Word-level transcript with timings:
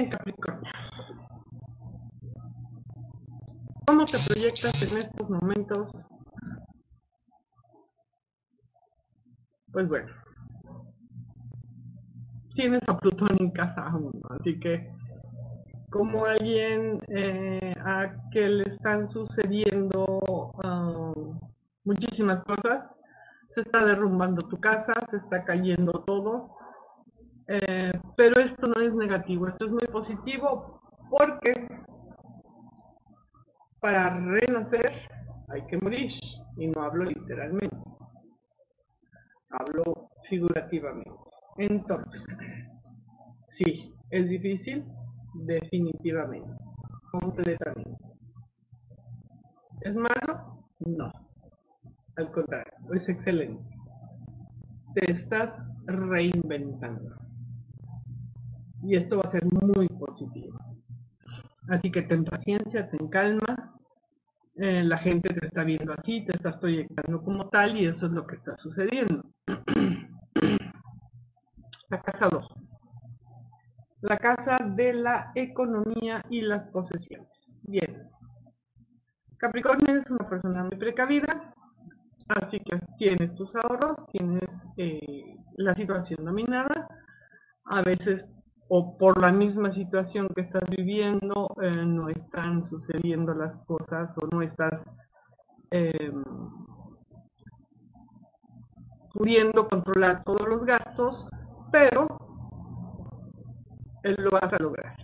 Bien, 0.00 0.10
Capricornio. 0.10 0.72
¿Cómo 3.86 4.06
te 4.06 4.16
proyectas 4.30 4.90
en 4.90 4.96
estos 4.96 5.28
momentos? 5.28 6.06
Pues 9.70 9.86
bueno, 9.88 10.08
tienes 12.54 12.88
a 12.88 12.96
Plutón 12.96 13.36
en 13.40 13.50
casa 13.50 13.94
1, 13.94 14.10
así 14.40 14.58
que 14.58 14.90
como 15.90 16.24
alguien 16.24 16.98
eh, 17.08 17.74
a 17.84 18.30
que 18.30 18.48
le 18.48 18.64
están 18.64 19.06
sucediendo 19.06 20.06
um, 20.64 21.38
muchísimas 21.84 22.42
cosas, 22.42 22.94
se 23.48 23.60
está 23.60 23.84
derrumbando 23.84 24.48
tu 24.48 24.58
casa, 24.58 24.94
se 25.06 25.18
está 25.18 25.44
cayendo 25.44 25.92
todo, 26.06 26.56
eh, 27.52 27.92
pero 28.16 28.38
esto 28.40 28.68
no 28.68 28.80
es 28.80 28.94
negativo, 28.94 29.48
esto 29.48 29.64
es 29.64 29.72
muy 29.72 29.86
positivo 29.90 30.80
porque 31.10 31.68
para 33.80 34.10
renacer 34.10 34.92
hay 35.48 35.66
que 35.66 35.76
morir, 35.78 36.12
y 36.56 36.68
no 36.68 36.80
hablo 36.80 37.06
literalmente, 37.06 37.76
hablo 39.50 40.10
figurativamente. 40.28 41.10
Entonces, 41.56 42.24
sí, 43.46 43.92
es 44.10 44.28
difícil, 44.28 44.84
definitivamente, 45.34 46.56
completamente. 47.10 47.98
¿Es 49.80 49.96
malo? 49.96 50.64
No. 50.78 51.10
Al 52.16 52.30
contrario, 52.30 52.72
es 52.92 53.08
excelente. 53.08 53.64
Te 54.94 55.10
estás 55.10 55.60
reinventando. 55.86 57.29
Y 58.82 58.96
esto 58.96 59.16
va 59.16 59.22
a 59.24 59.30
ser 59.30 59.44
muy 59.46 59.86
positivo. 59.88 60.58
Así 61.68 61.90
que 61.90 62.02
ten 62.02 62.24
paciencia, 62.24 62.88
ten 62.88 63.08
calma. 63.08 63.78
Eh, 64.56 64.82
la 64.84 64.98
gente 64.98 65.32
te 65.32 65.46
está 65.46 65.64
viendo 65.64 65.92
así, 65.92 66.24
te 66.24 66.32
estás 66.32 66.58
proyectando 66.58 67.22
como 67.22 67.48
tal 67.48 67.76
y 67.76 67.86
eso 67.86 68.06
es 68.06 68.12
lo 68.12 68.26
que 68.26 68.34
está 68.34 68.56
sucediendo. 68.56 69.22
La 71.88 72.00
casa 72.02 72.28
2. 72.28 72.46
La 74.02 74.16
casa 74.16 74.58
de 74.76 74.94
la 74.94 75.32
economía 75.34 76.22
y 76.30 76.42
las 76.42 76.68
posesiones. 76.68 77.56
Bien. 77.62 78.08
Capricornio 79.36 79.96
es 79.96 80.10
una 80.10 80.28
persona 80.28 80.62
muy 80.62 80.76
precavida, 80.78 81.52
así 82.28 82.60
que 82.60 82.78
tienes 82.96 83.34
tus 83.34 83.56
ahorros, 83.56 84.06
tienes 84.06 84.66
eh, 84.76 85.36
la 85.56 85.74
situación 85.74 86.24
dominada. 86.24 86.88
A 87.64 87.82
veces, 87.82 88.30
o 88.72 88.96
por 88.96 89.20
la 89.20 89.32
misma 89.32 89.72
situación 89.72 90.28
que 90.28 90.42
estás 90.42 90.62
viviendo, 90.70 91.48
eh, 91.60 91.84
no 91.84 92.08
están 92.08 92.62
sucediendo 92.62 93.34
las 93.34 93.56
cosas 93.66 94.16
o 94.16 94.28
no 94.32 94.42
estás 94.42 94.84
em, 95.72 96.22
pudiendo 99.12 99.68
controlar 99.68 100.22
todos 100.22 100.48
los 100.48 100.64
gastos 100.64 101.28
pero 101.72 102.06
lo 104.02 104.30
vas 104.30 104.52
a 104.52 104.62
lograr. 104.62 104.96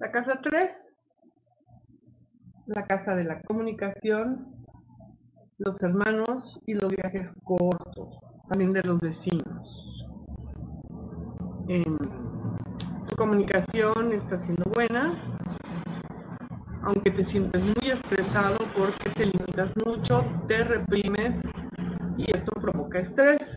La 0.00 0.10
casa 0.10 0.40
3, 0.42 0.96
la 2.66 2.84
casa 2.84 3.14
de 3.14 3.24
la 3.24 3.40
comunicación, 3.42 4.66
los 5.58 5.82
hermanos 5.82 6.60
y 6.66 6.74
los 6.74 6.88
viajes 6.88 7.34
cortos, 7.44 8.18
también 8.48 8.72
de 8.72 8.82
los 8.82 9.00
vecinos. 9.00 10.06
tu 11.66 12.23
comunicación 13.16 14.12
está 14.12 14.38
siendo 14.38 14.64
buena, 14.72 15.14
aunque 16.82 17.10
te 17.10 17.24
sientes 17.24 17.64
muy 17.64 17.90
estresado 17.90 18.58
porque 18.76 19.10
te 19.10 19.26
limitas 19.26 19.74
mucho, 19.84 20.24
te 20.48 20.64
reprimes 20.64 21.42
y 22.16 22.30
esto 22.30 22.52
provoca 22.52 22.98
estrés. 22.98 23.56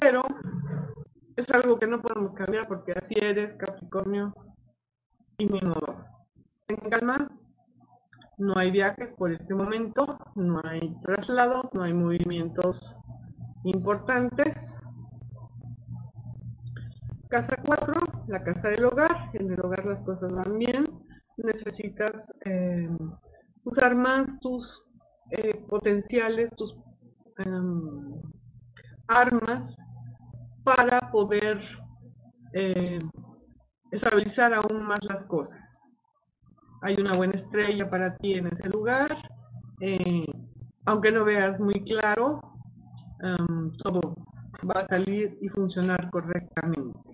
Pero 0.00 0.22
es 1.36 1.50
algo 1.50 1.78
que 1.78 1.86
no 1.86 2.00
podemos 2.00 2.34
cambiar 2.34 2.68
porque 2.68 2.92
así 2.92 3.14
eres, 3.20 3.54
Capricornio, 3.54 4.34
y 5.38 5.46
mi 5.46 5.60
modo. 5.60 6.04
En 6.68 6.90
calma, 6.90 7.28
no 8.38 8.54
hay 8.56 8.70
viajes 8.70 9.14
por 9.14 9.30
este 9.30 9.54
momento, 9.54 10.18
no 10.34 10.60
hay 10.64 10.94
traslados, 11.02 11.72
no 11.74 11.82
hay 11.82 11.92
movimientos 11.92 12.98
importantes. 13.64 14.80
Casa 17.34 17.56
4, 17.66 18.00
la 18.28 18.44
casa 18.44 18.68
del 18.68 18.84
hogar. 18.84 19.30
En 19.32 19.50
el 19.50 19.58
hogar 19.58 19.84
las 19.84 20.02
cosas 20.02 20.30
van 20.30 20.56
bien. 20.56 20.86
Necesitas 21.36 22.32
eh, 22.44 22.88
usar 23.64 23.96
más 23.96 24.38
tus 24.38 24.84
eh, 25.32 25.56
potenciales, 25.66 26.52
tus 26.52 26.76
em, 27.38 28.22
armas 29.08 29.76
para 30.62 31.10
poder 31.10 31.60
eh, 32.52 33.00
estabilizar 33.90 34.54
aún 34.54 34.86
más 34.86 35.02
las 35.02 35.24
cosas. 35.24 35.90
Hay 36.82 36.94
una 37.00 37.16
buena 37.16 37.32
estrella 37.32 37.90
para 37.90 38.16
ti 38.18 38.34
en 38.34 38.46
ese 38.46 38.68
lugar, 38.68 39.10
aunque 40.84 41.10
no 41.10 41.24
veas 41.24 41.60
muy 41.60 41.82
claro, 41.82 42.40
um, 43.24 43.72
todo 43.78 44.14
va 44.70 44.82
a 44.82 44.86
salir 44.86 45.36
y 45.40 45.48
funcionar 45.48 46.10
correctamente. 46.10 47.13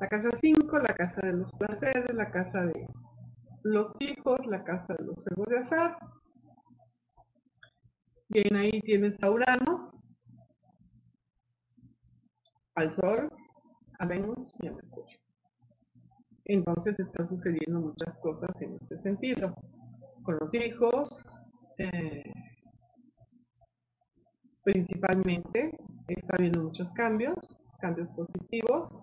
La 0.00 0.08
casa 0.08 0.30
5, 0.32 0.78
la 0.78 0.94
casa 0.94 1.20
de 1.24 1.34
los 1.34 1.52
placeres, 1.52 2.12
la 2.14 2.30
casa 2.30 2.66
de 2.66 2.88
los 3.62 3.94
hijos, 4.00 4.44
la 4.46 4.64
casa 4.64 4.94
de 4.98 5.04
los 5.04 5.22
juegos 5.22 5.46
de 5.48 5.58
azar. 5.58 5.96
Bien, 8.28 8.56
ahí 8.56 8.80
tienes 8.80 9.22
a 9.22 9.30
Urano, 9.30 9.92
al 12.74 12.92
Sol, 12.92 13.30
a 14.00 14.06
Venus 14.06 14.52
y 14.60 14.66
a 14.66 14.72
Mercurio. 14.72 15.18
Entonces 16.46 16.98
están 16.98 17.26
sucediendo 17.26 17.80
muchas 17.80 18.16
cosas 18.18 18.60
en 18.62 18.74
este 18.74 18.96
sentido. 18.96 19.54
Con 20.24 20.38
los 20.40 20.52
hijos, 20.54 21.22
eh, 21.78 22.32
principalmente, 24.64 25.70
está 26.08 26.36
habiendo 26.36 26.64
muchos 26.64 26.90
cambios, 26.92 27.36
cambios 27.78 28.08
positivos, 28.10 28.98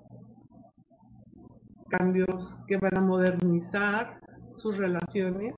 cambios 1.91 2.63
que 2.68 2.78
van 2.78 2.97
a 2.97 3.02
modernizar 3.02 4.19
sus 4.52 4.78
relaciones, 4.78 5.56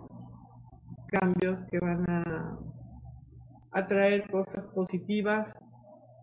cambios 1.08 1.64
que 1.72 1.80
van 1.80 2.10
a 2.10 2.60
atraer 3.72 4.30
cosas 4.32 4.68
positivas 4.68 5.54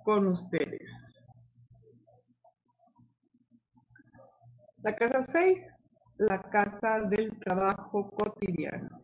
con 0.05 0.27
ustedes. 0.27 1.25
La 4.83 4.97
casa 4.97 5.23
6, 5.23 5.79
la 6.19 6.41
casa 6.43 7.03
del 7.03 7.39
trabajo 7.39 8.11
cotidiano. 8.11 9.03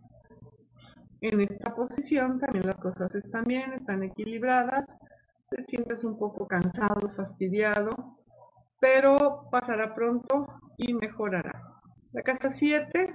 En 1.21 1.41
esta 1.41 1.75
posición 1.75 2.39
también 2.41 2.67
las 2.67 2.77
cosas 2.77 3.15
están 3.15 3.45
bien, 3.45 3.73
están 3.73 4.03
equilibradas, 4.03 4.97
te 5.51 5.63
sientes 5.63 6.05
un 6.05 6.19
poco 6.19 6.47
cansado, 6.47 7.13
fastidiado, 7.17 8.16
pero 8.81 9.49
pasará 9.51 9.95
pronto 9.95 10.47
y 10.77 10.95
mejorará. 10.95 11.81
La 12.13 12.23
casa 12.23 12.51
7, 12.51 13.15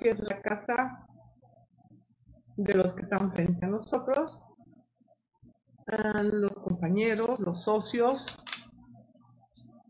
que 0.00 0.10
es 0.10 0.20
la 0.20 0.40
casa 0.42 1.06
de 2.56 2.74
los 2.74 2.94
que 2.94 3.02
están 3.02 3.32
frente 3.32 3.64
a 3.64 3.68
nosotros, 3.68 4.42
los 5.86 6.54
compañeros, 6.56 7.38
los 7.38 7.62
socios, 7.62 8.36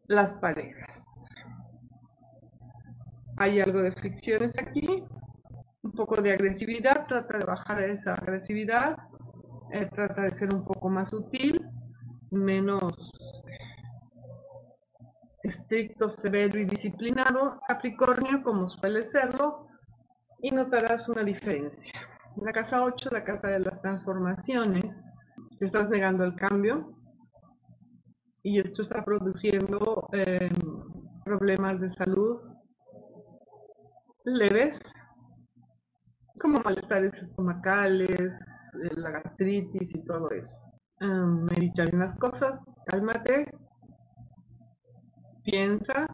las 0.09 0.35
parejas. 0.35 1.05
Hay 3.39 3.61
algo 3.61 3.81
de 3.83 3.93
fricciones 3.93 4.59
aquí, 4.59 5.05
un 5.83 5.93
poco 5.93 6.21
de 6.21 6.33
agresividad, 6.33 7.07
trata 7.07 7.39
de 7.39 7.45
bajar 7.45 7.83
esa 7.83 8.15
agresividad, 8.15 8.97
eh, 9.73 9.89
trata 9.93 10.23
de 10.23 10.33
ser 10.33 10.55
un 10.55 10.65
poco 10.65 10.89
más 10.89 11.11
sutil, 11.11 11.61
menos 12.31 13.13
estricto, 15.69 16.09
severo 16.09 16.61
y 16.61 16.65
disciplinado, 16.65 17.61
Capricornio, 17.67 18.43
como 18.43 18.69
suele 18.69 19.03
serlo, 19.03 19.67
y 20.41 20.51
notarás 20.51 21.09
una 21.09 21.25
diferencia. 21.25 21.93
la 22.37 22.53
casa 22.53 22.85
8, 22.85 23.11
la 23.13 23.25
casa 23.25 23.49
de 23.49 23.61
las 23.61 23.81
transformaciones, 23.81 25.09
te 25.59 25.67
estás 25.67 25.89
negando 25.89 26.25
el 26.25 26.37
cambio, 26.37 26.95
y 28.43 28.61
esto 28.61 28.83
está 28.83 29.05
produciendo 29.05 30.09
em, 30.13 30.51
problemas 31.25 31.81
de 31.81 31.89
salud 31.89 32.41
leves, 34.25 34.93
como 36.39 36.61
malestares 36.61 37.23
estomacales, 37.23 38.39
eh, 38.85 38.95
la 38.97 39.11
gastritis 39.11 39.95
y 39.97 40.05
todo 40.05 40.31
eso. 40.31 40.61
Um, 41.01 41.45
meditar 41.45 41.93
unas 41.95 42.15
cosas, 42.19 42.63
cálmate, 42.87 43.51
piensa 45.47 46.07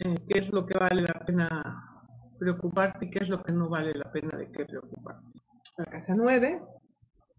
eh, 0.00 0.16
qué 0.28 0.40
es 0.40 0.50
lo 0.50 0.66
que 0.66 0.76
vale 0.76 1.02
la 1.02 1.24
pena 1.24 2.10
preocuparte 2.38 3.06
y 3.06 3.10
qué 3.10 3.20
es 3.20 3.28
lo 3.28 3.42
que 3.42 3.52
no 3.52 3.68
vale 3.68 3.94
la 3.94 4.10
pena 4.10 4.36
de 4.36 4.50
qué 4.50 4.66
preocuparte. 4.66 5.40
La 5.78 5.86
casa 5.86 6.14
9, 6.14 6.60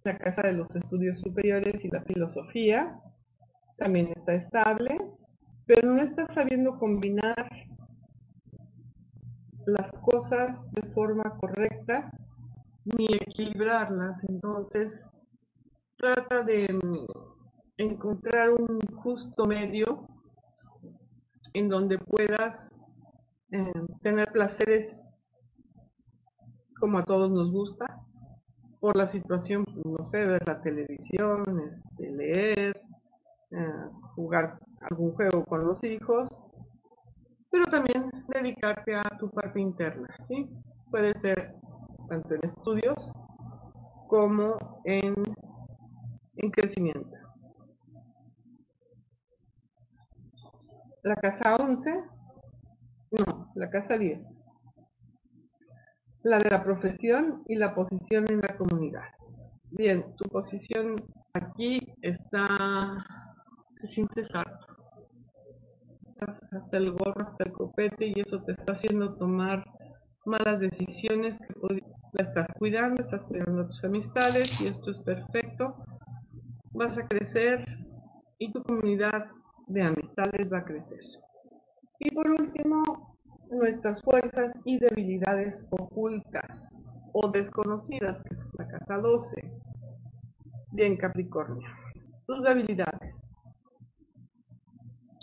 la 0.03 0.17
casa 0.17 0.43
de 0.43 0.53
los 0.53 0.73
estudios 0.75 1.19
superiores 1.19 1.83
y 1.83 1.89
la 1.89 2.01
filosofía, 2.03 2.97
también 3.77 4.07
está 4.07 4.33
estable, 4.33 4.97
pero 5.65 5.91
no 5.93 6.01
está 6.01 6.25
sabiendo 6.27 6.79
combinar 6.79 7.49
las 9.67 9.91
cosas 9.91 10.71
de 10.71 10.87
forma 10.89 11.37
correcta 11.41 12.09
ni 12.85 13.05
equilibrarlas. 13.05 14.23
Entonces, 14.29 15.09
trata 15.97 16.43
de 16.43 16.67
mm, 16.71 17.05
encontrar 17.77 18.51
un 18.51 18.79
justo 18.95 19.45
medio 19.45 20.07
en 21.55 21.69
donde 21.69 21.97
puedas 21.97 22.77
eh, 23.51 23.71
tener 24.01 24.29
placeres 24.31 25.07
como 26.79 26.97
a 26.97 27.03
todos 27.03 27.31
nos 27.31 27.49
gusta, 27.51 27.85
por 28.81 28.97
la 28.97 29.07
situación, 29.07 29.65
no 29.85 30.03
sé, 30.03 30.25
ver 30.25 30.41
la 30.45 30.61
televisión, 30.61 31.61
este, 31.65 32.11
leer, 32.11 32.75
eh, 33.51 33.89
jugar 34.15 34.59
algún 34.81 35.13
juego 35.13 35.45
con 35.45 35.65
los 35.65 35.81
hijos, 35.85 36.41
pero 37.49 37.65
también 37.65 38.11
dedicarte 38.27 38.95
a 38.95 39.03
tu 39.17 39.29
parte 39.29 39.61
interna, 39.61 40.13
¿sí? 40.19 40.49
Puede 40.91 41.13
ser 41.13 41.55
tanto 42.07 42.35
en 42.35 42.41
estudios 42.43 43.13
como 44.09 44.81
en, 44.83 45.15
en 46.35 46.51
crecimiento. 46.51 47.25
La 51.05 51.15
casa 51.17 51.55
11, 51.57 52.03
no, 53.11 53.51
la 53.53 53.69
casa 53.69 53.95
10. 53.95 54.27
La 56.23 56.39
de 56.39 56.49
la 56.49 56.63
profesión 56.63 57.43
y 57.45 57.57
la 57.57 57.75
posición 57.75 58.25
en 58.27 58.39
la 58.39 58.57
comunidad. 58.57 59.05
Bien, 59.69 60.15
tu 60.15 60.27
posición 60.29 60.95
aquí 61.33 61.93
está, 62.01 63.05
te 63.79 63.85
sientes 63.85 64.33
harto. 64.33 64.65
Estás 66.07 66.51
hasta 66.51 66.77
el 66.77 66.91
gorro, 66.93 67.21
hasta 67.21 67.43
el 67.43 67.51
copete 67.51 68.07
y 68.07 68.19
eso 68.19 68.41
te 68.41 68.53
está 68.53 68.71
haciendo 68.71 69.15
tomar 69.15 69.63
malas 70.25 70.59
decisiones 70.59 71.37
que 71.37 71.53
la 72.13 72.23
estás 72.23 72.47
cuidando, 72.57 73.03
estás 73.03 73.25
cuidando 73.25 73.61
a 73.61 73.67
tus 73.67 73.83
amistades 73.83 74.59
y 74.59 74.65
esto 74.65 74.89
es 74.89 74.97
perfecto. 74.97 75.75
Vas 76.71 76.97
a 76.97 77.07
crecer 77.07 77.63
y 78.39 78.51
tu 78.51 78.63
comunidad 78.63 79.27
de 79.67 79.81
amistades 79.81 80.51
va 80.51 80.59
a 80.59 80.65
crecer. 80.65 81.00
Y 82.00 82.12
por 82.12 82.29
último, 82.29 83.17
nuestras 83.51 84.01
fuerzas 84.01 84.53
y 84.65 84.77
debilidades 84.79 85.67
ocultas 85.71 86.97
o 87.13 87.29
desconocidas, 87.29 88.21
que 88.21 88.29
es 88.31 88.51
la 88.57 88.67
casa 88.67 88.97
12. 88.97 89.35
Bien, 90.71 90.97
Capricornio. 90.97 91.67
Tus 92.27 92.44
debilidades. 92.44 93.38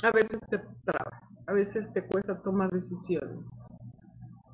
A 0.02 0.10
veces 0.10 0.40
te 0.48 0.58
trabas, 0.84 1.44
a 1.46 1.52
veces 1.52 1.92
te 1.92 2.04
cuesta 2.04 2.40
tomar 2.42 2.70
decisiones 2.70 3.68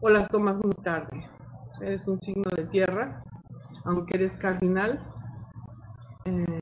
o 0.00 0.08
las 0.08 0.28
tomas 0.28 0.58
muy 0.58 0.74
tarde. 0.82 1.26
Eres 1.80 2.06
un 2.06 2.20
signo 2.20 2.50
de 2.50 2.64
tierra, 2.66 3.22
aunque 3.84 4.16
eres 4.16 4.34
cardinal. 4.34 4.98
Eh, 6.26 6.60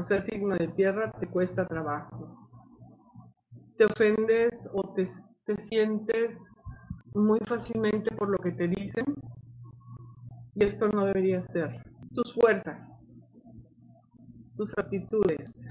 por 0.00 0.08
ser 0.08 0.22
signo 0.22 0.54
de 0.54 0.66
tierra 0.68 1.12
te 1.12 1.26
cuesta 1.26 1.66
trabajo. 1.66 2.48
Te 3.76 3.84
ofendes 3.84 4.66
o 4.72 4.94
te, 4.94 5.04
te 5.44 5.56
sientes 5.58 6.54
muy 7.12 7.38
fácilmente 7.40 8.10
por 8.16 8.30
lo 8.30 8.38
que 8.38 8.52
te 8.52 8.66
dicen 8.66 9.04
y 10.54 10.64
esto 10.64 10.88
no 10.88 11.04
debería 11.04 11.42
ser. 11.42 11.84
Tus 12.14 12.32
fuerzas, 12.32 13.10
tus 14.56 14.72
aptitudes. 14.78 15.70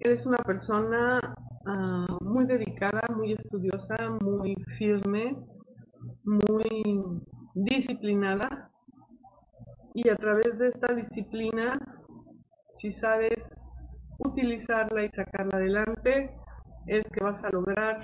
Eres 0.00 0.24
una 0.24 0.38
persona 0.38 1.20
Ah, 1.66 2.06
muy 2.20 2.44
dedicada, 2.44 3.02
muy 3.16 3.32
estudiosa, 3.32 3.96
muy 4.20 4.54
firme, 4.76 5.34
muy 6.24 7.20
disciplinada. 7.54 8.70
Y 9.94 10.08
a 10.10 10.16
través 10.16 10.58
de 10.58 10.68
esta 10.68 10.94
disciplina, 10.94 11.78
si 12.76 12.90
sabes 12.90 13.50
utilizarla 14.18 15.02
y 15.02 15.08
sacarla 15.08 15.56
adelante, 15.56 16.36
es 16.86 17.04
que 17.10 17.22
vas 17.22 17.42
a 17.44 17.50
lograr 17.50 18.00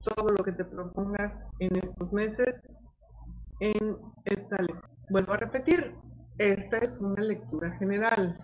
todo 0.00 0.30
lo 0.30 0.42
que 0.44 0.52
te 0.52 0.64
propongas 0.64 1.48
en 1.58 1.76
estos 1.76 2.12
meses 2.12 2.68
en 3.60 3.98
esta 4.24 4.56
lectura. 4.62 4.90
Vuelvo 5.10 5.32
a 5.32 5.36
repetir, 5.36 5.94
esta 6.38 6.78
es 6.78 7.00
una 7.00 7.22
lectura 7.22 7.76
general. 7.78 8.38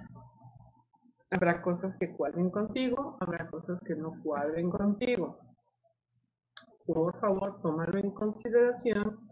Habrá 1.30 1.62
cosas 1.62 1.96
que 1.96 2.14
cuadren 2.14 2.50
contigo, 2.50 3.16
habrá 3.20 3.48
cosas 3.48 3.80
que 3.80 3.96
no 3.96 4.20
cuadren 4.22 4.70
contigo. 4.70 5.38
Por 6.86 7.19
favor, 7.20 7.60
tómalo 7.62 7.98
en 7.98 8.10
consideración, 8.10 9.25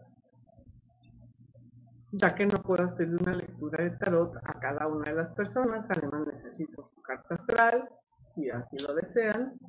ya 2.17 2.33
que 2.33 2.45
no 2.45 2.61
puedo 2.61 2.83
hacer 2.83 3.09
una 3.09 3.33
lectura 3.33 3.83
de 3.83 3.91
tarot 3.91 4.37
a 4.43 4.59
cada 4.59 4.87
una 4.87 5.05
de 5.05 5.15
las 5.15 5.31
personas. 5.31 5.85
Además, 5.89 6.27
necesito 6.27 6.91
carta 7.03 7.35
astral, 7.35 7.89
si 8.21 8.49
así 8.49 8.77
lo 8.79 8.93
desean, 8.95 9.59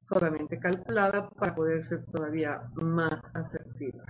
solamente 0.00 0.58
calculada 0.58 1.28
para 1.30 1.54
poder 1.54 1.82
ser 1.82 2.04
todavía 2.06 2.62
más 2.74 3.22
asertiva. 3.34 4.04